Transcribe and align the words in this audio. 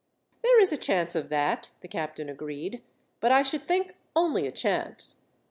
"There 0.41 0.59
is 0.59 0.71
a 0.71 0.77
chance 0.77 1.13
of 1.13 1.29
that," 1.29 1.69
the 1.81 1.87
captain 1.87 2.27
agreed, 2.27 2.81
"but 3.19 3.31
I 3.31 3.43
should 3.43 3.67
think 3.67 3.93
only 4.15 4.47
a 4.47 4.51
chance. 4.51 5.17